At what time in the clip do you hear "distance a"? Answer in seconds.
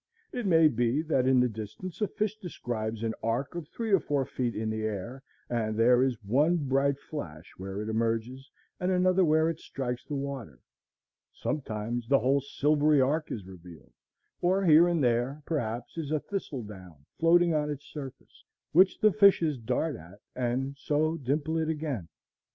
1.47-2.07